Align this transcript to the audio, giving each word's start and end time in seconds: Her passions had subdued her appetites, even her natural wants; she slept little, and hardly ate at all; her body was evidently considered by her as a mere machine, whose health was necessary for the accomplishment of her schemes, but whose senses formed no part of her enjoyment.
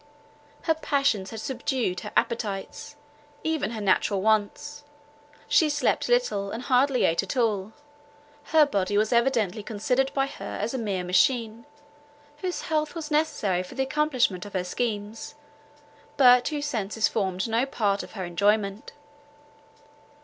Her 0.63 0.73
passions 0.73 1.29
had 1.29 1.41
subdued 1.41 1.99
her 1.99 2.11
appetites, 2.17 2.95
even 3.43 3.69
her 3.69 3.79
natural 3.81 4.19
wants; 4.19 4.83
she 5.47 5.69
slept 5.69 6.09
little, 6.09 6.49
and 6.49 6.63
hardly 6.63 7.03
ate 7.05 7.21
at 7.21 7.37
all; 7.37 7.71
her 8.45 8.65
body 8.65 8.97
was 8.97 9.13
evidently 9.13 9.61
considered 9.61 10.11
by 10.15 10.25
her 10.25 10.57
as 10.59 10.73
a 10.73 10.79
mere 10.79 11.03
machine, 11.03 11.67
whose 12.39 12.61
health 12.61 12.95
was 12.95 13.11
necessary 13.11 13.61
for 13.61 13.75
the 13.75 13.83
accomplishment 13.83 14.43
of 14.43 14.53
her 14.53 14.63
schemes, 14.63 15.35
but 16.17 16.47
whose 16.47 16.65
senses 16.65 17.07
formed 17.07 17.47
no 17.47 17.67
part 17.67 18.01
of 18.01 18.13
her 18.13 18.25
enjoyment. 18.25 18.93